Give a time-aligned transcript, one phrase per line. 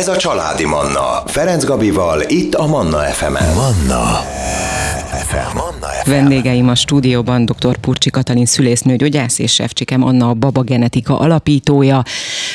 [0.00, 1.22] Ez a Családi Manna.
[1.26, 3.54] Ferenc Gabival, itt a Manna FM-en.
[3.54, 4.04] Manna
[5.26, 5.56] FM.
[5.56, 6.10] Manna FM.
[6.10, 7.76] Vendégeim a stúdióban dr.
[7.76, 12.02] Purcsi Katalin szülésznő gyógyász és Sefcsikem Anna a Baba Genetika alapítója,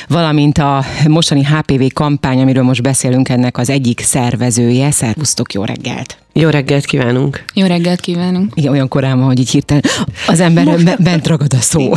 [0.07, 4.91] valamint a mostani HPV kampány, amiről most beszélünk, ennek az egyik szervezője.
[4.91, 6.24] Szervusztok, jó reggelt!
[6.39, 7.43] Jó reggelt kívánunk!
[7.53, 8.51] Jó reggelt kívánunk!
[8.55, 9.83] Igen, olyan korán van, hogy így hirtelen
[10.27, 11.93] az ember bent ragad a szó.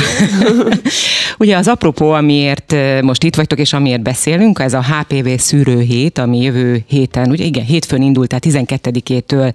[1.38, 6.42] Ugye az apropó, amiért most itt vagytok, és amiért beszélünk, ez a HPV szűrőhét, ami
[6.42, 9.54] jövő héten, ugye igen, hétfőn indult, tehát 12-től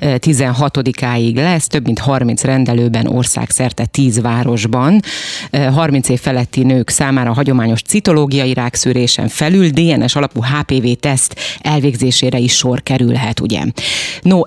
[0.00, 5.00] 16-áig lesz, több mint 30 rendelőben, országszerte 10 városban.
[5.74, 12.38] 30 év feletti nők számára a hagyományos citológiai rákszűrésen felül DNS alapú HPV teszt elvégzésére
[12.38, 13.62] is sor kerülhet, ugye.
[14.22, 14.40] No,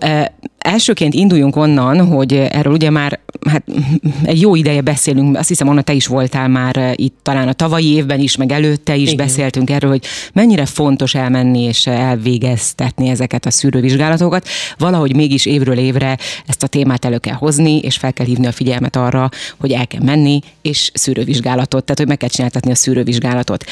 [0.57, 3.19] elsőként induljunk onnan, hogy erről ugye már
[3.49, 3.63] hát,
[4.23, 7.93] egy jó ideje beszélünk, azt hiszem, Anna, te is voltál már itt talán a tavalyi
[7.93, 9.25] évben is, meg előtte is Igen.
[9.25, 14.47] beszéltünk erről, hogy mennyire fontos elmenni és elvégeztetni ezeket a szűrővizsgálatokat.
[14.77, 18.51] Valahogy mégis évről évre ezt a témát elő kell hozni, és fel kell hívni a
[18.51, 23.63] figyelmet arra, hogy el kell menni, és szűrővizsgálatot, tehát hogy meg kell csináltatni a szűrővizsgálatot.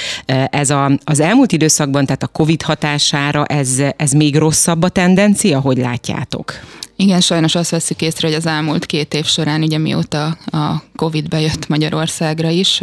[0.50, 5.60] Ez a, az elmúlt időszakban, tehát a COVID hatására ez, ez még rosszabb a tendencia,
[5.60, 6.54] hogy látjátok?
[7.02, 11.28] Igen, sajnos azt veszük észre, hogy az elmúlt két év során, ugye mióta a Covid
[11.28, 12.82] bejött Magyarországra is,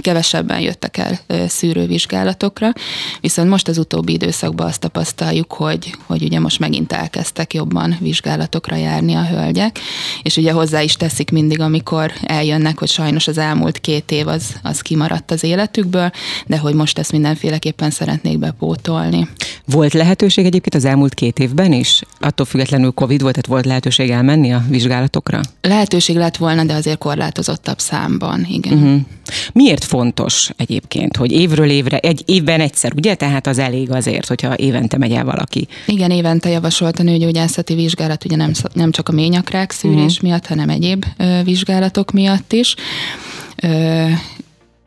[0.00, 2.72] kevesebben jöttek el szűrővizsgálatokra,
[3.20, 8.76] viszont most az utóbbi időszakban azt tapasztaljuk, hogy, hogy ugye most megint elkezdtek jobban vizsgálatokra
[8.76, 9.78] járni a hölgyek,
[10.22, 14.54] és ugye hozzá is teszik mindig, amikor eljönnek, hogy sajnos az elmúlt két év az,
[14.62, 16.10] az kimaradt az életükből,
[16.46, 19.28] de hogy most ezt mindenféleképpen szeretnék bepótolni.
[19.64, 22.02] Volt lehetőség egyébként az elmúlt két évben is?
[22.20, 25.40] Attól függetlenül Covid volt, tehát volt lehetőség elmenni a vizsgálatokra?
[25.60, 28.72] Lehetőség lett volna, de azért korlátozottabb számban, igen.
[28.72, 29.00] Uh-huh.
[29.52, 33.14] Miért fontos egyébként, hogy évről évre, egy évben egyszer, ugye?
[33.14, 35.68] Tehát az elég azért, hogyha évente megy el valaki.
[35.86, 40.28] Igen, évente javasolt a nőgyógyászati vizsgálat, ugye nem, nem csak a ményakrák szűrés uh-huh.
[40.28, 42.74] miatt, hanem egyéb ö, vizsgálatok miatt is.
[43.62, 44.06] Ö,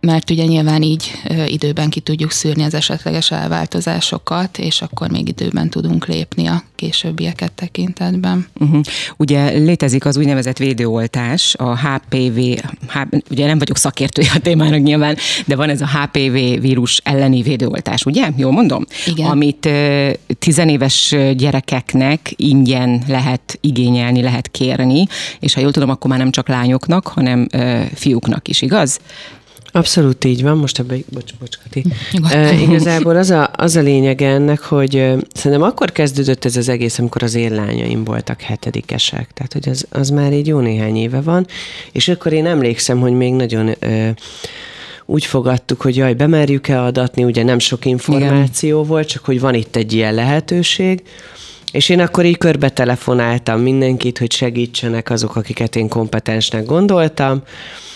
[0.02, 1.12] mert ugye nyilván így
[1.48, 7.52] időben ki tudjuk szűrni az esetleges elváltozásokat, és akkor még időben tudunk lépni a későbbieket
[7.52, 8.48] tekintetben.
[8.60, 8.82] Uh-huh.
[9.18, 12.40] Ugye létezik az úgynevezett védőoltás, a HPV,
[12.88, 12.98] H,
[13.30, 18.06] ugye nem vagyok szakértője a témának nyilván, de van ez a HPV vírus elleni védőoltás,
[18.06, 18.30] ugye?
[18.38, 18.86] Jól mondom?
[19.06, 19.30] Igen.
[19.30, 19.70] Amit
[20.40, 25.06] tizenéves gyerekeknek ingyen lehet igényelni, lehet kérni,
[25.40, 27.48] és ha jól tudom, akkor már nem csak lányoknak, hanem
[27.94, 29.00] fiúknak is, igaz?
[29.72, 31.84] Abszolút így van, most ebbe, bocs, bocs, Kati.
[32.22, 34.92] Uh, igazából az a, az a lényeg ennek, hogy
[35.34, 39.88] szerintem akkor kezdődött ez az egész, amikor az én lányaim voltak hetedikesek, tehát hogy az,
[39.90, 41.48] az már egy jó néhány éve van,
[41.92, 44.10] és akkor én emlékszem, hogy még nagyon uh,
[45.06, 48.90] úgy fogadtuk, hogy jaj, bemerjük-e adatni, ugye nem sok információ Igen.
[48.90, 51.04] volt, csak hogy van itt egy ilyen lehetőség,
[51.72, 57.42] és én akkor így körbe telefonáltam mindenkit, hogy segítsenek azok, akiket én kompetensnek gondoltam,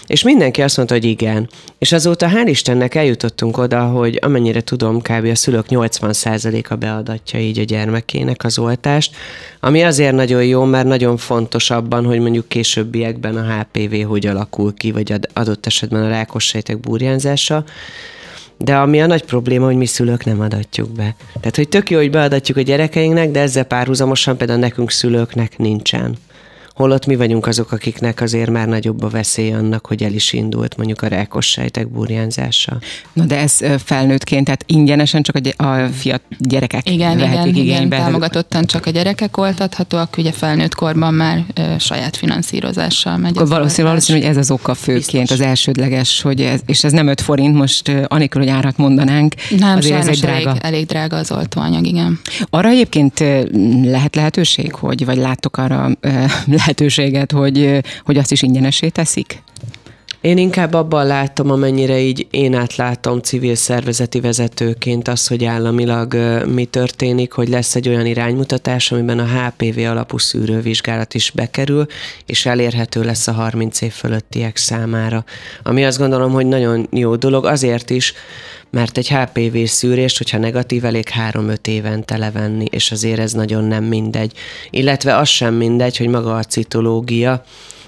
[0.08, 1.50] és mindenki azt mondta, hogy igen.
[1.78, 5.26] És azóta hál' Istennek eljutottunk oda, hogy amennyire tudom, kb.
[5.26, 9.16] a szülők 80%-a beadatja így a gyermekének az oltást,
[9.60, 14.74] ami azért nagyon jó, mert nagyon fontos abban, hogy mondjuk későbbiekben a HPV hogy alakul
[14.74, 17.64] ki, vagy adott esetben a rákos sejtek burjánzása.
[18.58, 21.16] De ami a nagy probléma, hogy mi szülők nem adatjuk be.
[21.40, 26.18] Tehát, hogy tök jó, hogy beadatjuk a gyerekeinknek, de ezzel párhuzamosan például nekünk szülőknek nincsen
[26.76, 30.78] holott mi vagyunk azok, akiknek azért már nagyobb a veszély annak, hogy el is indult
[30.78, 32.78] mondjuk a rákos sejtek burjánzása.
[33.14, 37.74] Na de ez felnőttként, tehát ingyenesen csak a, a fiat gyerekek igen, igen, igénybe.
[37.74, 43.36] Igen, támogatottan csak a gyerekek oltathatóak, ugye felnőtt korban már ö, saját finanszírozással megy.
[43.36, 45.40] Akkor valószínű, valószínű, hogy ez az oka főként, Biztos.
[45.40, 49.34] az elsődleges, hogy ez, és ez nem 5 forint, most anélkül, hogy árat mondanánk.
[49.58, 50.50] Nem, azért ez egy drága.
[50.50, 52.20] Elég, elég drága az oltóanyag, igen.
[52.50, 53.20] Arra egyébként
[53.84, 55.90] lehet lehetőség, hogy, vagy láttok arra
[56.66, 59.44] lehetőséget, hogy, hogy azt is ingyenesé teszik?
[60.22, 66.14] Én inkább abban látom, amennyire így én átlátom civil szervezeti vezetőként az, hogy államilag
[66.54, 71.86] mi történik, hogy lesz egy olyan iránymutatás, amiben a HPV alapú szűrővizsgálat is bekerül,
[72.26, 75.24] és elérhető lesz a 30 év fölöttiek számára.
[75.64, 78.14] Ami azt gondolom, hogy nagyon jó dolog, azért is,
[78.76, 83.84] mert egy HPV szűrést, hogyha negatív, elég 3-5 évente levenni, és azért ez nagyon nem
[83.84, 84.34] mindegy.
[84.70, 87.44] Illetve az sem mindegy, hogy maga a citológia,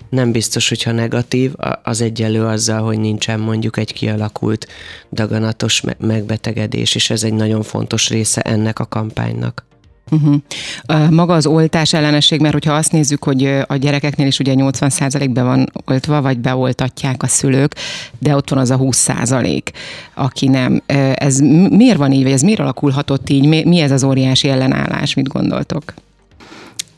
[0.09, 1.53] nem biztos, hogyha negatív,
[1.83, 4.67] az egyelő azzal, hogy nincsen mondjuk egy kialakult
[5.11, 9.66] daganatos megbetegedés, és ez egy nagyon fontos része ennek a kampánynak.
[10.11, 11.09] Uh-huh.
[11.09, 15.71] Maga az oltás ellenesség, mert hogyha azt nézzük, hogy a gyerekeknél is ugye 80%-ben van
[15.85, 17.75] oltva, vagy beoltatják a szülők,
[18.19, 19.61] de ott van az a 20%,
[20.13, 20.81] aki nem.
[21.15, 21.39] Ez
[21.69, 23.65] miért van így, vagy ez miért alakulhatott így?
[23.65, 25.93] Mi ez az óriási ellenállás, mit gondoltok?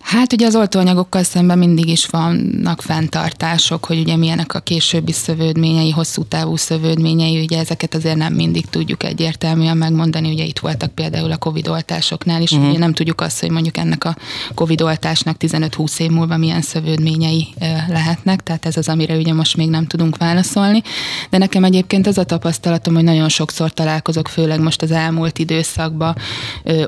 [0.09, 5.89] Hát ugye az oltóanyagokkal szemben mindig is vannak fenntartások, hogy ugye milyenek a későbbi szövődményei,
[5.89, 11.31] hosszú távú szövődményei, ugye ezeket azért nem mindig tudjuk egyértelműen megmondani, ugye itt voltak például
[11.31, 12.69] a Covid oltásoknál is, uh-huh.
[12.69, 14.15] ugye nem tudjuk azt, hogy mondjuk ennek a
[14.53, 17.47] Covid oltásnak 15-20 év múlva milyen szövődményei
[17.87, 20.81] lehetnek, tehát ez az, amire ugye most még nem tudunk válaszolni.
[21.29, 26.15] De nekem egyébként az a tapasztalatom, hogy nagyon sokszor találkozok, főleg most az elmúlt időszakban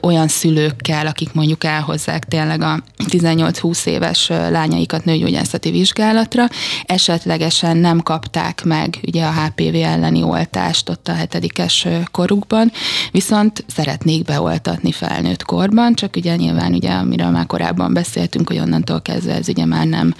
[0.01, 6.46] olyan szülőkkel, akik mondjuk elhozzák tényleg a 18-20 éves lányaikat nőgyógyászati vizsgálatra,
[6.86, 12.72] esetlegesen nem kapták meg ugye a HPV elleni oltást ott a hetedikes korukban,
[13.12, 19.02] viszont szeretnék beoltatni felnőtt korban, csak ugye nyilván ugye, amiről már korábban beszéltünk, hogy onnantól
[19.02, 20.14] kezdve ez ugye már nem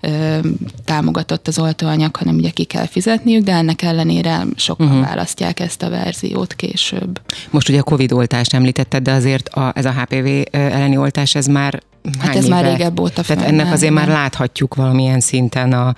[0.00, 0.38] ö,
[0.84, 5.04] támogatott az oltóanyag, hanem ugye ki kell fizetniük, de ennek ellenére sokan uh-huh.
[5.04, 7.20] választják ezt a verziót később.
[7.50, 11.46] Most ugye a Covid oltást említetted, de azért a, ez a HPV elleni oltás, ez
[11.46, 11.82] már
[12.18, 12.54] Hát ez éve?
[12.54, 15.94] már régebb óta Tehát ennek azért már láthatjuk valamilyen szinten a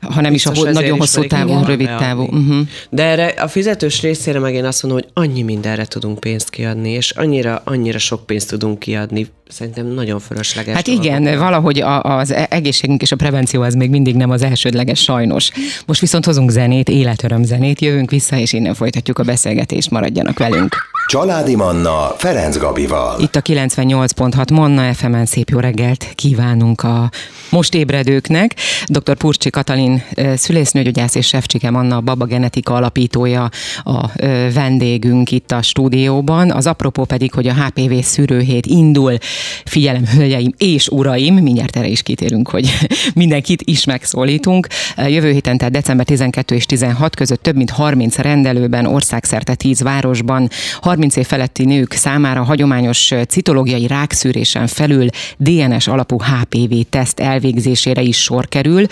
[0.00, 2.22] ha nem Biztos is a nagyon hosszú távú, rövid távú.
[2.22, 2.66] Uh-huh.
[2.90, 6.90] De erre a fizetős részére meg én azt mondom, hogy annyi mindenre tudunk pénzt kiadni,
[6.90, 10.74] és annyira, annyira sok pénzt tudunk kiadni szerintem nagyon fölösleges.
[10.74, 11.40] Hát igen, dolgok.
[11.40, 15.50] valahogy a, az egészségünk és a prevenció az még mindig nem az elsődleges sajnos.
[15.86, 20.76] Most viszont hozunk zenét, életöröm zenét, jövünk vissza, és innen folytatjuk a beszélgetést, maradjanak velünk.
[21.10, 23.20] Családi Manna Ferenc Gabival.
[23.20, 27.10] Itt a 98.6 Manna FM-en szép jó reggelt kívánunk a
[27.50, 28.54] most ébredőknek.
[28.86, 29.14] Dr.
[29.14, 30.02] Purcsi Katalin
[30.34, 33.50] szülésznőgyógyász és Sefcsike Manna, a Baba Genetika alapítója
[33.84, 34.10] a
[34.54, 36.50] vendégünk itt a stúdióban.
[36.50, 39.16] Az apropó pedig, hogy a HPV szűrőhét indul
[39.64, 42.70] Figyelem, hölgyeim és uraim, mindjárt erre is kitérünk, hogy
[43.14, 44.66] mindenkit is megszólítunk.
[45.06, 50.48] Jövő héten, tehát december 12 és 16 között több mint 30 rendelőben, országszerte 10 városban,
[50.80, 55.06] 30 év feletti nők számára hagyományos citológiai rákszűrésen felül
[55.36, 58.86] DNS alapú HPV teszt elvégzésére is sor kerül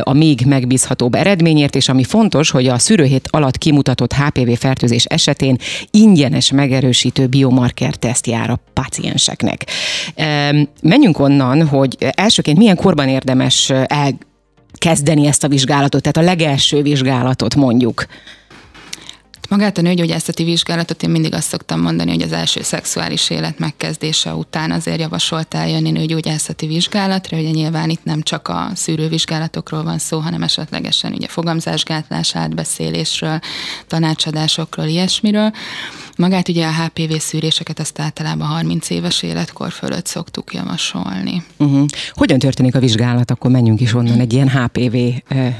[0.00, 5.56] a még megbízhatóbb eredményért, és ami fontos, hogy a szűrőhét alatt kimutatott HPV fertőzés esetén
[5.90, 9.64] ingyenes megerősítő biomarker teszt jár a pacienseknek.
[10.82, 13.72] Menjünk onnan, hogy elsőként milyen korban érdemes
[14.80, 18.06] elkezdeni ezt a vizsgálatot, tehát a legelső vizsgálatot mondjuk.
[19.48, 24.34] Magát a nőgyógyászati vizsgálatot én mindig azt szoktam mondani, hogy az első szexuális élet megkezdése
[24.34, 30.18] után azért javasolt eljönni nőgyógyászati vizsgálatra, ugye nyilván itt nem csak a szűrővizsgálatokról van szó,
[30.18, 33.40] hanem esetlegesen ugye fogamzásgátlás, átbeszélésről,
[33.86, 35.52] tanácsadásokról, ilyesmiről.
[36.18, 41.42] Magát ugye a HPV szűréseket azt általában 30 éves életkor fölött szoktuk javasolni.
[41.56, 41.86] Uh-huh.
[42.12, 43.30] Hogyan történik a vizsgálat?
[43.30, 44.96] Akkor menjünk is onnan egy ilyen HPV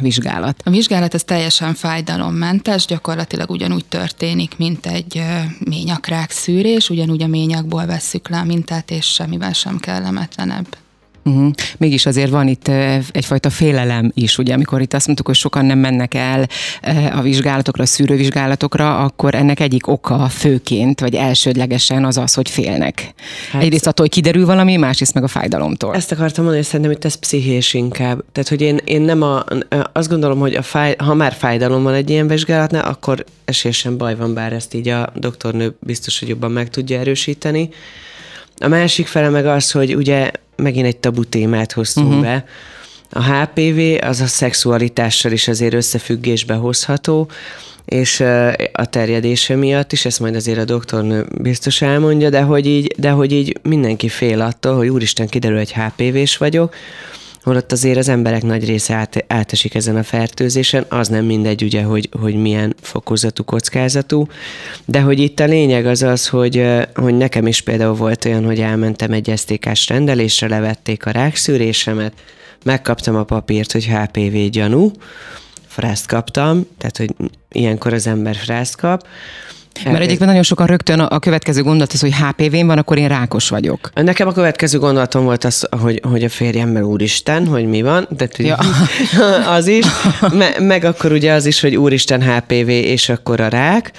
[0.01, 0.63] vizsgálat.
[0.65, 5.23] A vizsgálat az teljesen fájdalommentes, gyakorlatilag ugyanúgy történik, mint egy
[5.59, 10.77] ményakrák szűrés, ugyanúgy a ményakból vesszük le a mintát, és semmivel sem kellemetlenebb.
[11.29, 11.51] Uh-huh.
[11.79, 12.69] Mégis azért van itt
[13.13, 16.47] egyfajta félelem is, ugye, amikor itt azt mondtuk, hogy sokan nem mennek el
[17.13, 23.15] a vizsgálatokra, a szűrővizsgálatokra, akkor ennek egyik oka főként, vagy elsődlegesen az az, hogy félnek.
[23.53, 25.95] Hát, Egyrészt attól, hogy kiderül valami, másrészt meg a fájdalomtól.
[25.95, 28.25] Ezt akartam mondani, hogy szerintem itt ez pszichés inkább.
[28.33, 29.45] Tehát, hogy én, én nem a,
[29.93, 34.17] azt gondolom, hogy a fáj, ha már fájdalom van egy ilyen vizsgálatnál, akkor esélyesen baj
[34.17, 37.69] van, bár ezt így a doktornő biztos, hogy jobban meg tudja erősíteni.
[38.59, 42.23] A másik fele meg az, hogy ugye megint egy tabu témát hoztunk uh-huh.
[42.23, 42.45] be.
[43.11, 47.31] A HPV az a szexualitással is azért összefüggésbe hozható,
[47.85, 48.21] és
[48.73, 53.11] a terjedése miatt is, ezt majd azért a doktornő biztos elmondja, de hogy így, de
[53.11, 56.75] hogy így mindenki fél attól, hogy úristen kiderül, hogy HPV-s vagyok,
[57.42, 61.83] holott azért az emberek nagy része át, átesik ezen a fertőzésen, az nem mindegy ugye,
[61.83, 64.26] hogy, hogy milyen fokozatú, kockázatú,
[64.85, 66.64] de hogy itt a lényeg az az, hogy,
[66.95, 72.12] hogy nekem is például volt olyan, hogy elmentem egy STK-s rendelésre, levették a rákszűrésemet,
[72.64, 74.90] megkaptam a papírt, hogy HPV gyanú,
[75.66, 77.14] frászt kaptam, tehát hogy
[77.52, 79.07] ilyenkor az ember frászt kap,
[79.85, 83.49] mert egyébként nagyon sokan rögtön a következő gondolat az, hogy HPV-n van, akkor én rákos
[83.49, 83.91] vagyok.
[83.95, 88.29] Nekem a következő gondolatom volt az, hogy, hogy a férjemmel úristen, hogy mi van, de
[88.37, 88.59] ja.
[89.57, 89.87] az is,
[90.33, 93.93] Me, meg akkor ugye az is, hogy úristen HPV, és akkor a rák.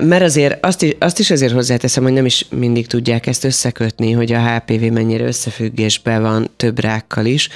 [0.00, 4.12] Mert azért azt is, azt is azért hozzáteszem, hogy nem is mindig tudják ezt összekötni,
[4.12, 7.48] hogy a HPV mennyire összefüggésben van több rákkal is.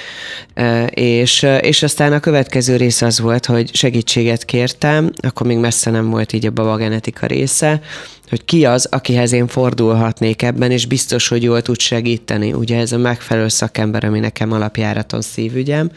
[0.89, 6.09] És, és aztán a következő rész az volt, hogy segítséget kértem, akkor még messze nem
[6.09, 7.81] volt így a babagenetika része,
[8.29, 12.53] hogy ki az, akihez én fordulhatnék ebben, és biztos, hogy jól tud segíteni.
[12.53, 15.91] Ugye ez a megfelelő szakember, ami nekem alapjáraton szívügyem.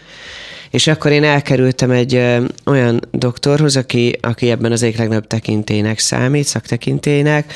[0.75, 5.99] És akkor én elkerültem egy ö, olyan doktorhoz, aki, aki ebben az egyik legnagyobb tekintének
[5.99, 7.52] számít, szaktekintének,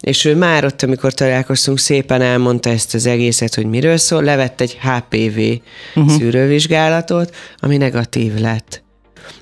[0.00, 4.60] és ő már ott, amikor találkoztunk, szépen elmondta ezt az egészet, hogy miről szól, levett
[4.60, 5.40] egy HPV
[5.94, 6.16] uh-huh.
[6.18, 8.82] szűrővizsgálatot, ami negatív lett.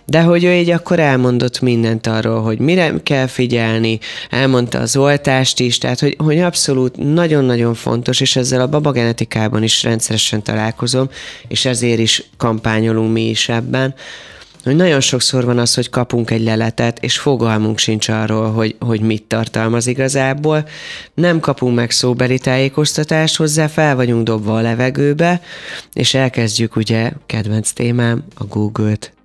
[0.05, 3.99] De hogy ő így akkor elmondott mindent arról, hogy mire kell figyelni,
[4.31, 9.83] elmondta az oltást is, tehát hogy, hogy abszolút nagyon-nagyon fontos, és ezzel a babagenetikában is
[9.83, 11.09] rendszeresen találkozom,
[11.49, 13.95] és ezért is kampányolunk mi is ebben,
[14.67, 19.01] hogy nagyon sokszor van az, hogy kapunk egy leletet, és fogalmunk sincs arról, hogy, hogy
[19.01, 20.69] mit tartalmaz igazából.
[21.15, 25.41] Nem kapunk meg szóbeli tájékoztatást hozzá, fel vagyunk dobva a levegőbe,
[25.93, 29.16] és elkezdjük ugye, kedvenc témám, a Google-t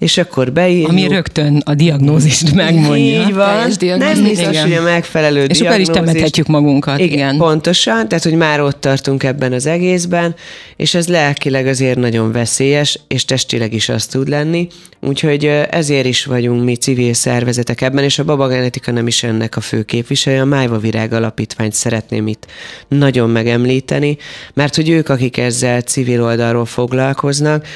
[0.00, 0.88] és akkor beírjuk.
[0.88, 3.26] Ami rögtön a diagnózist megmondja.
[3.26, 3.98] Így van.
[3.98, 4.62] Nem biztos, igen.
[4.62, 6.98] hogy a megfelelő És akkor is temethetjük magunkat.
[6.98, 7.36] Igen, igen.
[7.36, 10.34] Pontosan, tehát hogy már ott tartunk ebben az egészben,
[10.76, 14.68] és ez lelkileg azért nagyon veszélyes, és testileg is az tud lenni.
[15.00, 19.60] Úgyhogy ezért is vagyunk mi civil szervezetek ebben, és a babagenetika nem is ennek a
[19.60, 20.42] fő képviselője.
[20.42, 22.46] A Májva Virág Alapítványt szeretném itt
[22.88, 24.16] nagyon megemlíteni,
[24.54, 27.66] mert hogy ők, akik ezzel civil oldalról foglalkoznak,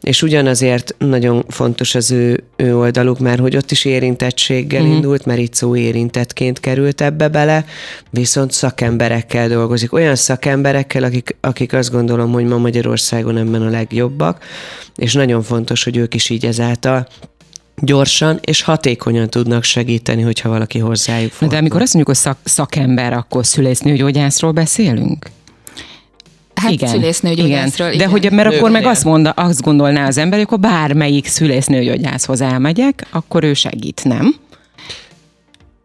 [0.00, 4.92] és ugyanazért nagyon fontos az ő, ő oldaluk, mert hogy ott is érintettséggel mm.
[4.92, 7.64] indult, mert itt szó érintettként került ebbe bele,
[8.10, 9.92] viszont szakemberekkel dolgozik.
[9.92, 14.44] Olyan szakemberekkel, akik, akik azt gondolom, hogy ma Magyarországon ebben a legjobbak,
[14.96, 17.06] és nagyon fontos, hogy ők is így ezáltal
[17.76, 21.48] gyorsan és hatékonyan tudnak segíteni, hogyha valaki hozzájuk fordul.
[21.48, 25.30] De amikor azt mondjuk, hogy szak, szakember, akkor szülésznőgyógyászról beszélünk?
[26.54, 27.88] Hát igen, szülésznőgyógyászról.
[27.88, 27.98] Igen.
[27.98, 32.40] De hogy, mert akkor meg azt, mondta, azt gondolná az ember, hogy akkor bármelyik szülésznőgyógyászhoz
[32.40, 34.34] elmegyek, akkor ő segít, nem?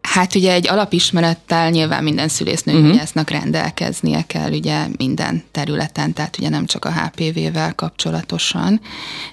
[0.00, 3.40] Hát ugye egy alapismerettel nyilván minden szülésznőgyógyásznak uh-huh.
[3.40, 8.80] rendelkeznie kell ugye minden területen, tehát ugye nem csak a HPV-vel kapcsolatosan,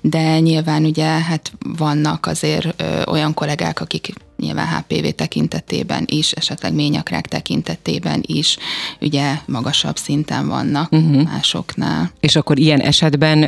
[0.01, 6.73] de nyilván ugye hát vannak azért ö, olyan kollégák, akik nyilván HPV tekintetében is, esetleg
[6.73, 8.57] ményakrák tekintetében is
[9.01, 11.23] ugye magasabb szinten vannak uh-huh.
[11.23, 12.11] másoknál.
[12.19, 13.43] És akkor ilyen esetben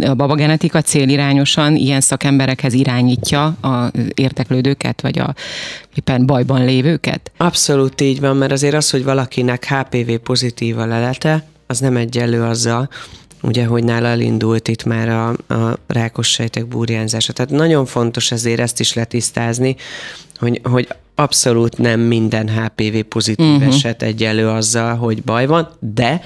[0.00, 5.34] a babagenetika célirányosan ilyen szakemberekhez irányítja az érteklődőket, vagy a
[5.94, 7.30] éppen bajban lévőket?
[7.36, 12.42] Abszolút így van, mert azért az, hogy valakinek HPV pozitív a lelete, az nem egyenlő
[12.42, 12.88] azzal,
[13.42, 17.32] ugye, hogy nála elindult itt már a, a rákos sejtek burjánzása.
[17.32, 19.76] Tehát nagyon fontos ezért ezt is letisztázni,
[20.38, 23.74] hogy, hogy abszolút nem minden HPV pozitív uh-huh.
[23.74, 26.20] eset egyelő azzal, hogy baj van, de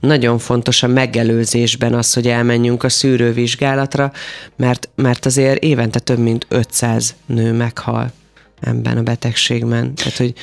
[0.00, 4.12] nagyon fontos a megelőzésben az, hogy elmenjünk a szűrővizsgálatra,
[4.56, 8.12] mert, mert azért évente több mint 500 nő meghal
[8.60, 9.94] ebben a betegségben.
[9.94, 10.34] Tehát, hogy,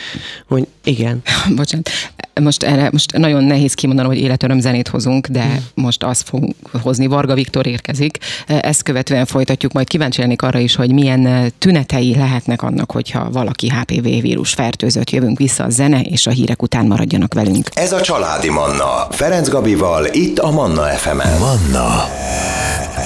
[0.47, 1.21] hogy igen.
[1.55, 1.89] Bocsánat,
[2.39, 5.65] most erre most nagyon nehéz kimondanom, hogy életöröm zenét hozunk, de hmm.
[5.73, 7.07] most azt fog hozni.
[7.07, 8.17] Varga Viktor érkezik.
[8.47, 13.69] Ezt követően folytatjuk, majd kíváncsi lennék arra is, hogy milyen tünetei lehetnek annak, hogyha valaki
[13.69, 15.09] HPV vírus fertőzött.
[15.09, 17.69] Jövünk vissza a zene, és a hírek után maradjanak velünk.
[17.73, 19.07] Ez a Családi Manna.
[19.09, 21.39] Ferenc Gabival, itt a Manna FM-en.
[21.39, 21.89] Manna.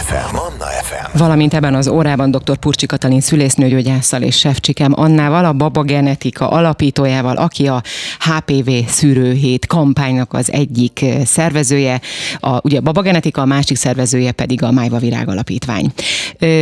[0.05, 0.35] FM.
[0.35, 0.80] Manna FM.
[1.13, 2.57] Valamint ebben az órában dr.
[2.57, 7.81] Purcsi Katalin szülésznőgyógyásszal és Sefcsikem Annával, a Baba Genetika alapítójával, aki a
[8.19, 12.01] HPV szűrőhét kampánynak az egyik szervezője,
[12.39, 15.91] a, ugye a Baba Genetika, a másik szervezője pedig a Májva Virág Alapítvány.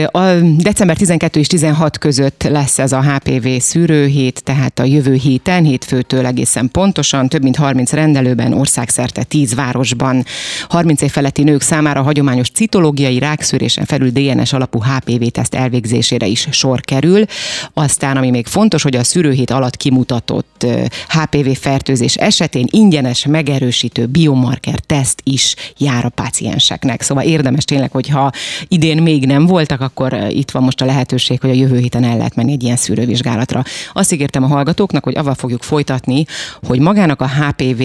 [0.06, 0.22] A
[0.58, 6.26] december 12 és 16 között lesz ez a HPV szűrőhét, tehát a jövő héten, hétfőtől
[6.26, 10.26] egészen pontosan, több mint 30 rendelőben, országszerte 10 városban,
[10.70, 16.82] 30 év feletti nők számára hagyományos citológiai rákszűrésen felül DNS alapú HPV-teszt elvégzésére is sor
[16.82, 17.26] kerül.
[17.74, 20.66] Aztán, ami még fontos, hogy a szűrőhét alatt kimutatott
[21.08, 27.02] HPV fertőzés esetén ingyenes megerősítő biomarker teszt is jár a pácienseknek.
[27.02, 28.32] Szóval érdemes tényleg, hogyha
[28.68, 32.18] idén még nem voltak, akkor itt van most a lehetőség, hogy a jövő héten el
[32.18, 33.64] lehet menni egy ilyen szűrővizsgálatra.
[33.94, 36.26] Azt ígértem a hallgatóknak, hogy avval fogjuk folytatni,
[36.68, 37.84] hogy magának a HPV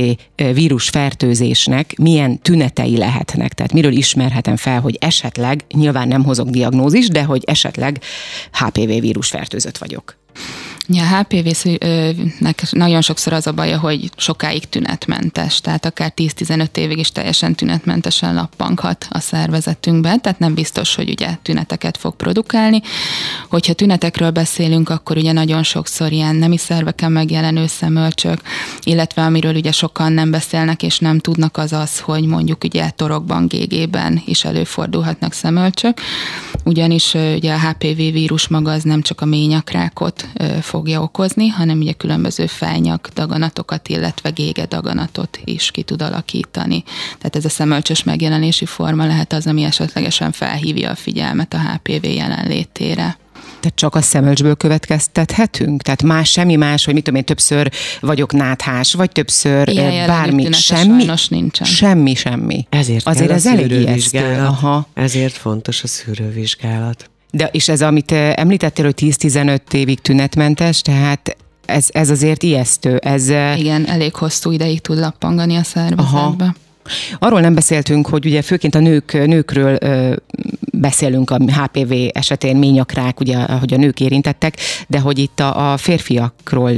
[0.52, 3.52] vírus fertőzésnek milyen tünetei lehetnek.
[3.52, 8.02] Tehát miről ismerhetem fel, hogy esetleg, nyilván nem hozok diagnózis, de hogy esetleg
[8.52, 10.16] HPV vírus fertőzött vagyok.
[10.86, 16.98] Ja, a HPV-nek nagyon sokszor az a baja, hogy sokáig tünetmentes, tehát akár 10-15 évig
[16.98, 22.82] is teljesen tünetmentesen lappanghat a szervezetünkben, tehát nem biztos, hogy ugye tüneteket fog produkálni.
[23.48, 28.40] Hogyha tünetekről beszélünk, akkor ugye nagyon sokszor ilyen nemi szerveken megjelenő szemölcsök,
[28.82, 33.46] illetve amiről ugye sokan nem beszélnek és nem tudnak az az, hogy mondjuk ugye torokban,
[33.46, 36.00] gégében is előfordulhatnak szemölcsök,
[36.64, 40.28] ugyanis ugye a HPV vírus maga az nem csak a ményakrákot
[40.74, 46.84] fogja okozni, hanem ugye különböző fejnyak daganatokat, illetve gége daganatot is ki tud alakítani.
[47.18, 52.04] Tehát ez a szemölcsös megjelenési forma lehet az, ami esetlegesen felhívja a figyelmet a HPV
[52.04, 53.16] jelenlétére.
[53.60, 55.82] Tehát csak a szemölcsből következtethetünk?
[55.82, 60.52] Tehát más, semmi más, hogy mit tudom én, többször vagyok náthás, vagy többször Ilyen bármi,
[60.52, 61.04] semmi?
[61.28, 61.66] nincsen.
[61.66, 62.66] Semmi, semmi.
[62.68, 64.38] Ezért Azért ez elég ijesztő.
[64.38, 64.86] Aha.
[64.94, 67.10] Ezért fontos a szűrővizsgálat.
[67.34, 72.96] De és ez, amit említettél, hogy 10-15 évig tünetmentes, tehát ez, ez azért ijesztő.
[72.96, 73.28] Ez...
[73.56, 76.02] Igen, elég hosszú ideig tud lappangani a szervezetbe.
[76.02, 76.54] Aha.
[77.18, 80.14] Arról nem beszéltünk, hogy ugye főként a nők, nőkről ö,
[80.72, 84.56] beszélünk a HPV esetén, ményakrák, ugye, hogy a nők érintettek,
[84.88, 86.72] de hogy itt a, a férfiakról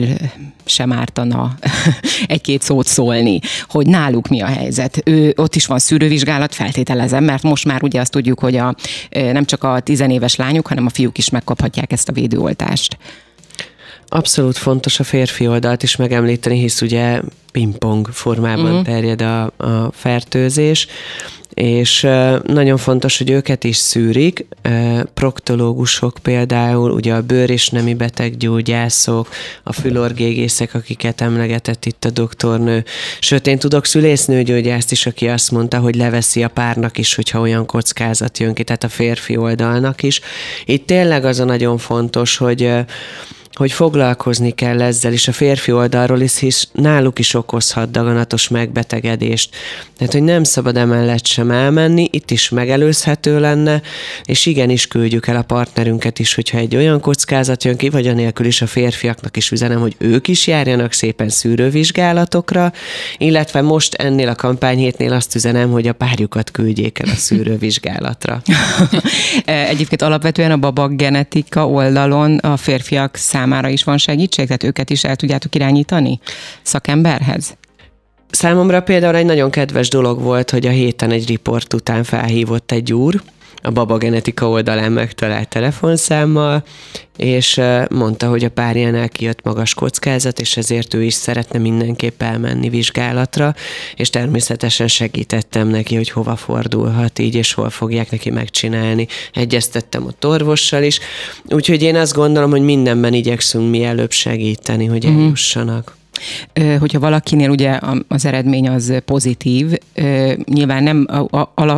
[0.64, 1.54] sem ártana
[2.26, 5.00] egy-két szót szólni, hogy náluk mi a helyzet.
[5.04, 8.74] Ő, ott is van szűrővizsgálat, feltételezem, mert most már ugye azt tudjuk, hogy a,
[9.10, 12.98] nem csak a tizenéves lányok, hanem a fiúk is megkaphatják ezt a védőoltást.
[14.08, 17.20] Abszolút fontos a férfi oldalt is megemlíteni, hisz ugye
[17.52, 18.84] pingpong formában uh-huh.
[18.84, 20.86] terjed a, a fertőzés,
[21.54, 22.06] és
[22.42, 24.46] nagyon fontos, hogy őket is szűrik,
[25.14, 29.28] proktológusok például, ugye a bőr- és nemi beteggyógyászok,
[29.62, 32.84] a fülorgégészek, akiket emlegetett itt a doktornő,
[33.20, 37.66] sőt én tudok szülésznőgyógyászt is, aki azt mondta, hogy leveszi a párnak is, hogyha olyan
[37.66, 40.20] kockázat jön ki, tehát a férfi oldalnak is.
[40.64, 42.72] Itt tényleg az a nagyon fontos, hogy
[43.56, 49.56] hogy foglalkozni kell ezzel is a férfi oldalról is, hisz náluk is okozhat daganatos megbetegedést.
[49.96, 53.82] Tehát, hogy nem szabad emellett sem elmenni, itt is megelőzhető lenne,
[54.24, 58.46] és igenis küldjük el a partnerünket is, hogyha egy olyan kockázat jön ki, vagy anélkül
[58.46, 62.72] is a férfiaknak is üzenem, hogy ők is járjanak szépen szűrővizsgálatokra,
[63.18, 68.42] illetve most ennél a kampányhétnél azt üzenem, hogy a párjukat küldjék el a szűrővizsgálatra.
[69.44, 74.90] Egyébként alapvetően a babak genetika oldalon a férfiak szám számára is van segítség, tehát őket
[74.90, 76.20] is el tudjátok irányítani
[76.62, 77.56] szakemberhez?
[78.30, 82.92] Számomra például egy nagyon kedves dolog volt, hogy a héten egy riport után felhívott egy
[82.92, 83.22] úr,
[83.66, 86.64] a Baba Genetika oldalán megtalált telefonszámmal,
[87.16, 92.68] és mondta, hogy a párjánál kijött magas kockázat, és ezért ő is szeretne mindenképp elmenni
[92.68, 93.54] vizsgálatra,
[93.96, 99.06] és természetesen segítettem neki, hogy hova fordulhat így, és hol fogják neki megcsinálni.
[99.32, 101.00] Egyeztettem a orvossal is,
[101.48, 105.18] úgyhogy én azt gondolom, hogy mindenben igyekszünk mielőbb segíteni, hogy mhm.
[105.18, 105.96] eljussanak.
[106.78, 109.72] Hogyha valakinél ugye az eredmény az pozitív,
[110.44, 111.06] nyilván nem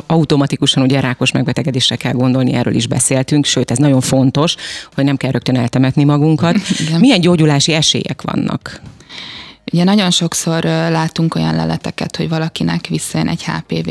[0.07, 4.55] automatikusan ugye rákos megbetegedésre kell gondolni, erről is beszéltünk, sőt ez nagyon fontos,
[4.95, 6.57] hogy nem kell rögtön eltemetni magunkat.
[6.79, 7.01] Igen.
[7.01, 8.81] Milyen gyógyulási esélyek vannak?
[9.73, 13.91] Ugye nagyon sokszor látunk olyan leleteket, hogy valakinek visszajön egy HPV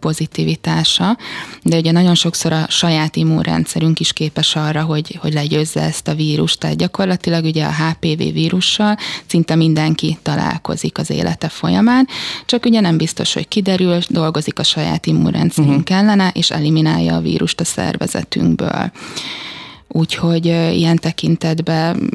[0.00, 1.18] pozitivitása,
[1.62, 6.14] de ugye nagyon sokszor a saját immunrendszerünk is képes arra, hogy, hogy legyőzze ezt a
[6.14, 6.60] vírust.
[6.60, 12.08] Tehát gyakorlatilag ugye a HPV vírussal szinte mindenki találkozik az élete folyamán,
[12.46, 15.98] csak ugye nem biztos, hogy kiderül, dolgozik a saját immunrendszerünk uh-huh.
[15.98, 18.92] ellene, és eliminálja a vírust a szervezetünkből.
[19.88, 22.10] Úgyhogy ilyen tekintetben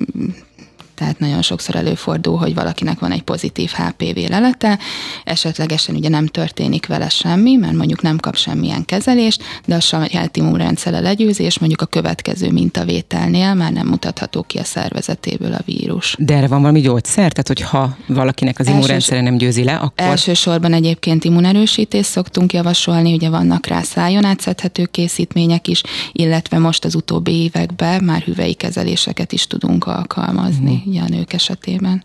[0.99, 4.79] tehát nagyon sokszor előfordul, hogy valakinek van egy pozitív HPV lelete,
[5.23, 10.38] esetlegesen ugye nem történik vele semmi, mert mondjuk nem kap semmilyen kezelést, de a saját
[10.38, 16.15] immunrendszere legyőzés mondjuk a következő mintavételnél már nem mutatható ki a szervezetéből a vírus.
[16.19, 17.31] De erre van valami gyógyszer?
[17.31, 20.07] Tehát, hogyha valakinek az immunrendszere nem győzi le, akkor...
[20.07, 25.81] Elsősorban egyébként immunerősítést szoktunk javasolni, ugye vannak rá szájon átszedhető készítmények is,
[26.12, 30.83] illetve most az utóbbi években már hüvei kezeléseket is tudunk alkalmazni.
[30.88, 32.04] Mm ugye a nők esetében.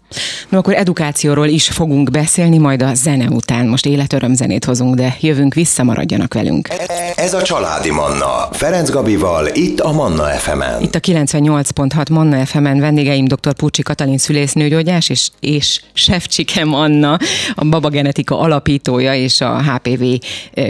[0.48, 3.66] No, akkor edukációról is fogunk beszélni, majd a zene után.
[3.66, 6.68] Most életörömzenét hozunk, de jövünk vissza, maradjanak velünk.
[7.16, 8.48] Ez a Családi Manna.
[8.52, 10.82] Ferenc Gabival, itt a Manna FM-en.
[10.82, 13.52] Itt a 98.6 Manna FM-en vendégeim dr.
[13.52, 17.18] Púcsi Katalin szülésznőgyógyás és, és Sefcsikem Anna,
[17.54, 20.04] a Baba Genetika alapítója és a HPV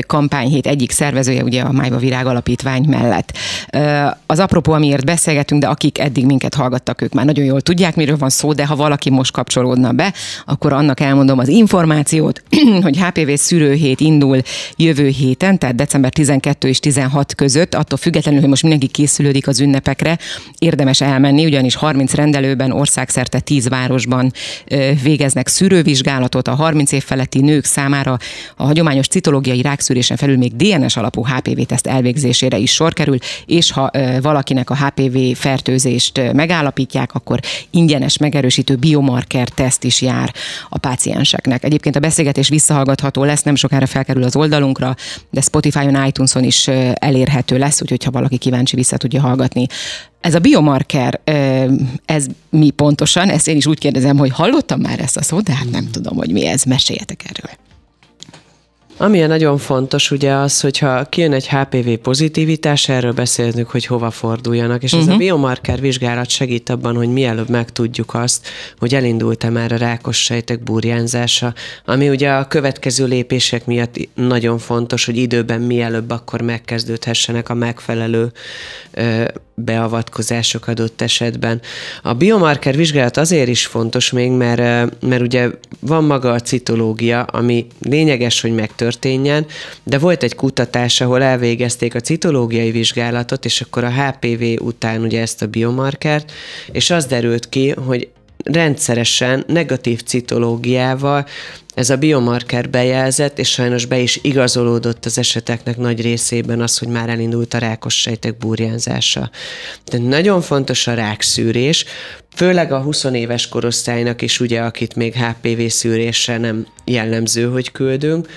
[0.06, 3.32] kampányhét egyik szervezője, ugye a Májva Virág Alapítvány mellett.
[4.26, 8.18] Az apropó, amiért beszélgetünk, de akik eddig minket hallgattak, ők már nagyon jól tudják, miről
[8.18, 10.12] van szó, de ha valaki most kapcsolódna be,
[10.44, 12.42] akkor annak elmondom az információt,
[12.82, 14.40] hogy HPV szűrőhét indul
[14.76, 19.60] jövő héten, tehát december 12 és 16 között, attól függetlenül, hogy most mindenki készülődik az
[19.60, 20.18] ünnepekre,
[20.58, 24.32] érdemes elmenni, ugyanis 30 rendelőben országszerte 10 városban
[25.02, 28.16] végeznek szűrővizsgálatot a 30 év feletti nők számára.
[28.56, 33.90] A hagyományos citológiai rákszűrésen felül még DNS alapú HPV-teszt elvégzésére is sor kerül, és ha
[34.22, 37.40] valakinek a HPV fertőzést megállapítják, akkor
[37.84, 40.34] ingyenes megerősítő biomarker teszt is jár
[40.68, 41.64] a pácienseknek.
[41.64, 44.96] Egyébként a beszélgetés visszahallgatható lesz, nem sokára felkerül az oldalunkra,
[45.30, 49.66] de Spotify-on, iTunes-on is elérhető lesz, úgyhogy ha valaki kíváncsi, vissza tudja hallgatni.
[50.20, 51.20] Ez a biomarker,
[52.04, 53.28] ez mi pontosan?
[53.28, 56.16] Ezt én is úgy kérdezem, hogy hallottam már ezt a szót, de hát nem tudom,
[56.16, 56.62] hogy mi ez.
[56.62, 57.50] Meséljetek erről.
[58.96, 64.82] Ami nagyon fontos ugye az, hogyha kijön egy HPV pozitivitás, erről beszélnünk, hogy hova forduljanak,
[64.82, 65.08] és uh-huh.
[65.08, 65.24] ez a mhm.
[65.24, 71.54] biomarker vizsgálat segít abban, hogy mielőbb megtudjuk azt, hogy elindult-e már a rákos sejtek burjánzása,
[71.84, 78.32] ami ugye a következő lépések miatt nagyon fontos, hogy időben mielőbb akkor megkezdődhessenek a megfelelő
[78.90, 79.24] ö,
[79.54, 81.60] beavatkozások adott esetben.
[82.02, 87.66] A biomarker vizsgálat azért is fontos még, mert, mert ugye van maga a citológia, ami
[87.80, 89.46] lényeges, hogy megtörténjen,
[89.82, 95.20] de volt egy kutatás, ahol elvégezték a citológiai vizsgálatot, és akkor a HPV után ugye
[95.20, 96.32] ezt a biomarkert,
[96.72, 98.08] és az derült ki, hogy
[98.44, 101.26] rendszeresen negatív citológiával
[101.74, 106.88] ez a biomarker bejelzett, és sajnos be is igazolódott az eseteknek nagy részében az, hogy
[106.88, 109.30] már elindult a rákos sejtek burjánzása.
[109.84, 111.84] Tehát nagyon fontos a rákszűrés,
[112.34, 118.28] főleg a 20 éves korosztálynak is, ugye, akit még HPV szűrésre nem jellemző, hogy küldünk,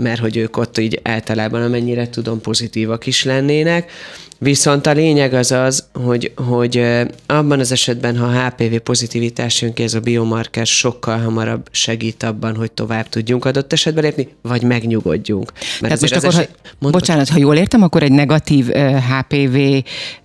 [0.00, 3.90] mert hogy ők ott így általában amennyire tudom pozitívak is lennének.
[4.38, 6.82] Viszont a lényeg az az, hogy, hogy
[7.26, 12.56] abban az esetben, ha HPV pozitivitás jön ki, ez a biomarker sokkal hamarabb segít abban,
[12.56, 15.52] hogy tovább tudjunk adott esetben lépni, vagy megnyugodjunk.
[15.52, 16.50] Mert Tehát most akkor, eset...
[16.80, 19.56] ha, bocsánat, ha jól értem, akkor egy negatív uh, HPV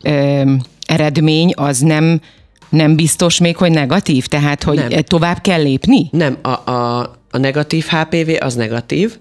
[0.03, 0.51] uh,
[0.85, 2.21] eredmény az nem
[2.69, 4.25] nem biztos még, hogy negatív?
[4.25, 5.01] Tehát, hogy nem.
[5.01, 6.09] tovább kell lépni?
[6.11, 9.17] Nem, a, a, a negatív HPV az negatív,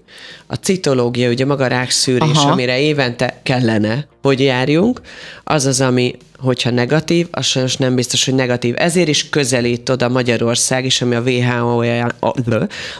[0.47, 2.51] a citológia, ugye maga rákszűrés, Aha.
[2.51, 5.01] amire évente kellene, hogy járjunk,
[5.43, 8.73] az az, ami, hogyha negatív, az sajnos nem biztos, hogy negatív.
[8.77, 11.83] Ezért is közelít oda Magyarország is, ami a WHO,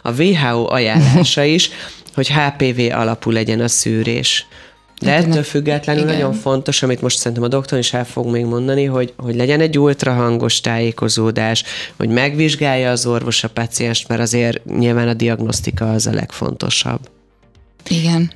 [0.02, 1.70] a WHO ajánlása is,
[2.14, 4.48] hogy HPV alapú legyen a szűrés.
[5.02, 6.14] De ettől függetlenül Igen.
[6.14, 9.60] nagyon fontos, amit most szerintem a doktor is el fog még mondani, hogy, hogy legyen
[9.60, 11.64] egy ultrahangos tájékozódás,
[11.98, 17.00] hogy megvizsgálja az orvos a pacienst, mert azért nyilván a diagnosztika az a legfontosabb.
[17.88, 18.32] Igen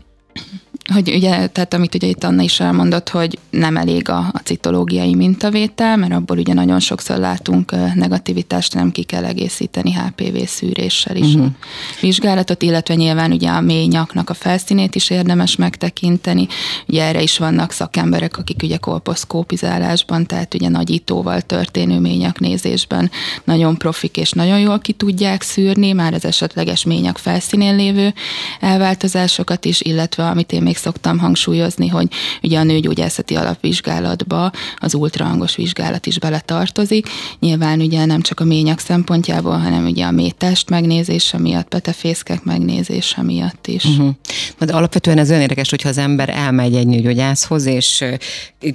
[0.94, 5.16] hogy ugye, tehát amit ugye itt Anna is elmondott, hogy nem elég a, a citológiai
[5.16, 11.34] mintavétel, mert abból ugye nagyon sokszor látunk negativitást, nem ki kell egészíteni HPV szűréssel is
[11.34, 11.46] uh-huh.
[11.46, 11.66] a
[12.02, 16.48] vizsgálatot, illetve nyilván ugye a mély nyaknak a felszínét is érdemes megtekinteni.
[16.88, 23.12] Ugye erre is vannak szakemberek, akik ugye kolposzkópizálásban, tehát ugye nagyítóval történő ményaknézésben
[23.44, 28.14] nagyon profik és nagyon jól ki tudják szűrni, már az esetleges ményak felszínén lévő
[28.60, 32.08] elváltozásokat is, illetve amit én még még szoktam hangsúlyozni, hogy
[32.44, 37.08] ugye a nőgyógyászati alapvizsgálatba az ultrahangos vizsgálat is bele tartozik.
[37.40, 43.22] Nyilván ugye nem csak a ményak szempontjából, hanem ugye a métest megnézése miatt, petefészkek megnézése
[43.22, 43.84] miatt is.
[43.84, 44.10] Uh-huh.
[44.60, 48.04] De alapvetően ez olyan érdekes, hogyha az ember elmegy egy nőgyógyászhoz, és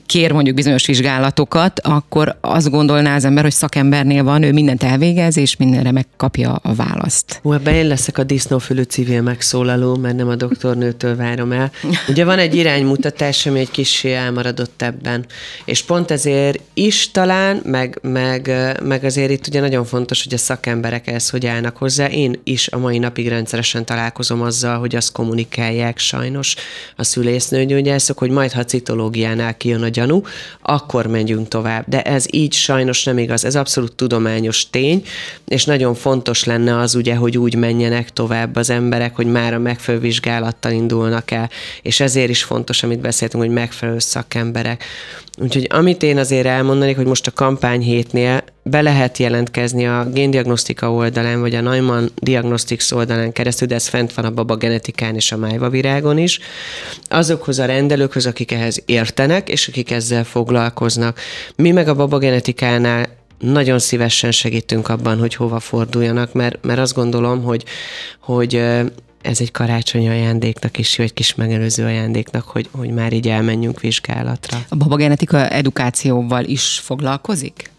[0.07, 5.37] kér mondjuk bizonyos vizsgálatokat, akkor azt gondolná az ember, hogy szakembernél van, ő mindent elvégez,
[5.37, 7.39] és mindenre megkapja a választ.
[7.43, 11.71] Hú, ebben én leszek a disznófülű civil megszólaló, mert nem a doktornőtől várom el.
[12.09, 15.27] Ugye van egy iránymutatás, ami egy kicsi elmaradott ebben.
[15.65, 18.51] És pont ezért is talán, meg, meg,
[18.83, 22.07] meg azért itt ugye nagyon fontos, hogy a szakemberek ehhez hogy állnak hozzá.
[22.07, 26.55] Én is a mai napig rendszeresen találkozom azzal, hogy azt kommunikálják sajnos
[26.97, 30.23] a szülésznőgyógyászok, hogy majd ha citológiánál kijön a gyanú,
[30.63, 31.85] akkor megyünk tovább.
[31.89, 33.45] De ez így sajnos nem igaz.
[33.45, 35.03] Ez abszolút tudományos tény,
[35.49, 39.59] és nagyon fontos lenne az ugye, hogy úgy menjenek tovább az emberek, hogy már a
[39.59, 41.51] megfelelő vizsgálattal indulnak el
[41.83, 44.85] és ezért is fontos, amit beszéltünk, hogy megfelelő szakemberek.
[45.39, 50.93] Úgyhogy amit én azért elmondanék, hogy most a kampány hétnél be lehet jelentkezni a géndiagnosztika
[50.93, 55.33] oldalán, vagy a Neumann Diagnostics oldalán keresztül, de ez fent van a baba genetikán és
[55.33, 56.41] a májva virágon is,
[57.09, 61.21] azokhoz a rendelőkhöz, akik ehhez értenek, és akik ezzel foglalkoznak.
[61.57, 66.95] Mi meg a baba genetikánál nagyon szívesen segítünk abban, hogy hova forduljanak, mert, mert azt
[66.95, 67.65] gondolom, hogy,
[68.21, 68.63] hogy
[69.23, 73.81] ez egy karácsonyi ajándéknak is jó, egy kis megelőző ajándéknak, hogy, hogy már így elmenjünk
[73.81, 74.59] vizsgálatra.
[74.69, 77.71] A babagenetika edukációval is foglalkozik?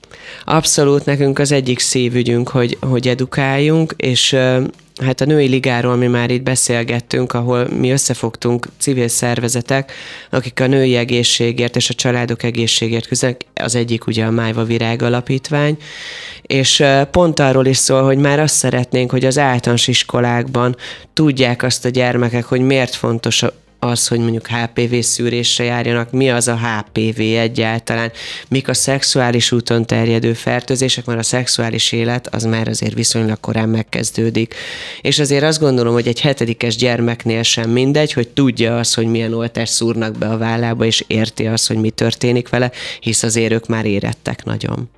[0.46, 4.38] Abszolút nekünk az egyik szívügyünk, hogy, hogy edukáljunk, és
[5.06, 9.92] hát a női ligáról mi már itt beszélgettünk, ahol mi összefogtunk civil szervezetek,
[10.30, 13.42] akik a női egészségért és a családok egészségért küzdenek.
[13.54, 15.78] Az egyik ugye a Májva Virág Alapítvány,
[16.42, 20.76] és pont arról is szól, hogy már azt szeretnénk, hogy az általános iskolákban
[21.14, 23.44] tudják azt a gyermekek, hogy miért fontos
[23.84, 28.12] az, hogy mondjuk HPV szűrésre járjanak, mi az a HPV egyáltalán,
[28.48, 33.70] mik a szexuális úton terjedő fertőzések, mert a szexuális élet az már azért viszonylag korán
[33.70, 34.56] megkezdődik.
[35.02, 39.34] És azért azt gondolom, hogy egy hetedikes gyermeknél sem mindegy, hogy tudja az, hogy milyen
[39.34, 43.68] oltást szúrnak be a vállába, és érti azt, hogy mi történik vele, hisz azért ők
[43.68, 44.90] már érettek nagyon.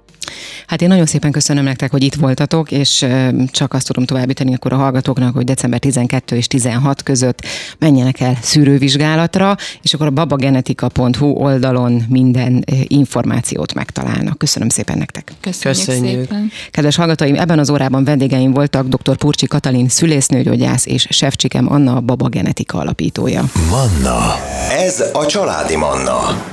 [0.67, 3.05] Hát én nagyon szépen köszönöm nektek, hogy itt voltatok, és
[3.51, 7.45] csak azt tudom továbbítani akkor a hallgatóknak, hogy december 12 és 16 között
[7.79, 14.37] menjenek el szűrővizsgálatra, és akkor a babagenetika.hu oldalon minden információt megtalálnak.
[14.37, 15.31] Köszönöm szépen nektek.
[15.39, 16.19] Köszönjük, Köszönjük.
[16.19, 16.51] szépen.
[16.71, 19.15] Kedves hallgatóim, ebben az órában vendégeim voltak dr.
[19.15, 23.43] Purcsi Katalin szülésznőgyógyász és Sefcsikem Anna a babagenetika alapítója.
[23.69, 24.35] Manna.
[24.69, 26.51] Ez a családi Manna.